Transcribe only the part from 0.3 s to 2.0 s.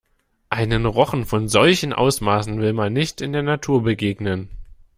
Einem Rochen von solchen